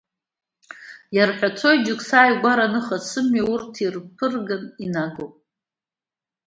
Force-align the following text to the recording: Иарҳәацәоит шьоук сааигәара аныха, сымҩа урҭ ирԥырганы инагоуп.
Иарҳәацәоит 1.15 1.81
шьоук 1.85 2.01
сааигәара 2.07 2.63
аныха, 2.67 2.97
сымҩа 3.09 3.43
урҭ 3.53 3.73
ирԥырганы 3.85 4.67
инагоуп. 4.83 5.33